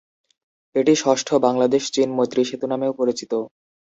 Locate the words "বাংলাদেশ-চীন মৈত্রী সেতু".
1.45-2.65